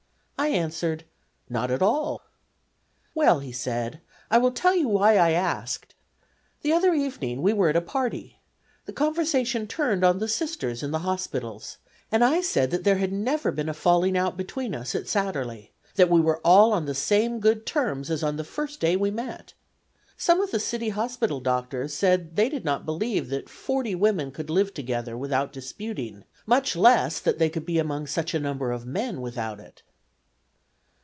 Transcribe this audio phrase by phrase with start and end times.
[0.37, 1.03] I answered:
[1.49, 2.23] 'Not at all.'
[3.13, 5.93] 'Well,' he said, 'I will tell you why I asked.
[6.63, 8.39] The other evening we were at a party.
[8.87, 11.77] The conversation turned on the Sisters in the hospitals,
[12.11, 16.09] and I said there had never been a falling out between us at Satterlee that
[16.09, 19.53] we were all on the same good terms as on the first day we met.
[20.17, 24.49] Some of the city hospital doctors said they did not believe that forty women could
[24.49, 28.87] live together without disputing, much less that they could be among such a number of
[28.87, 29.83] men without it.